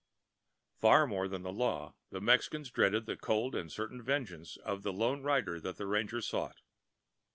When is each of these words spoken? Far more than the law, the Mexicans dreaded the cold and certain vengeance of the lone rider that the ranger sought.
Far 0.79 1.05
more 1.05 1.27
than 1.27 1.43
the 1.43 1.51
law, 1.53 1.93
the 2.09 2.19
Mexicans 2.19 2.71
dreaded 2.71 3.05
the 3.05 3.15
cold 3.15 3.53
and 3.53 3.71
certain 3.71 4.01
vengeance 4.01 4.57
of 4.57 4.81
the 4.81 4.91
lone 4.91 5.21
rider 5.21 5.59
that 5.61 5.77
the 5.77 5.85
ranger 5.85 6.21
sought. 6.21 6.61